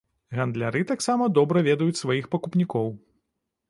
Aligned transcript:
Гандляры 0.37 0.81
таксама 0.93 1.29
добра 1.37 1.65
ведаюць 1.69 2.01
сваіх 2.03 2.25
пакупнікоў. 2.37 2.95